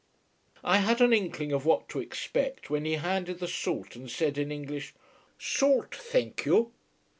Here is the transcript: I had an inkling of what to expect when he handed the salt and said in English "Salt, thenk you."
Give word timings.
I 0.63 0.77
had 0.77 0.99
an 0.99 1.13
inkling 1.13 1.51
of 1.51 1.63
what 1.63 1.87
to 1.89 1.99
expect 1.99 2.71
when 2.71 2.85
he 2.85 2.93
handed 2.93 3.37
the 3.37 3.47
salt 3.47 3.95
and 3.95 4.09
said 4.09 4.39
in 4.39 4.51
English 4.51 4.95
"Salt, 5.37 5.91
thenk 5.91 6.43
you." 6.43 6.73